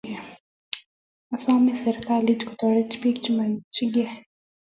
asome 1.35 1.71
serikalit 1.81 2.39
kotareti 2.47 2.95
pik 3.03 3.15
chemaimuchikei 3.23 4.13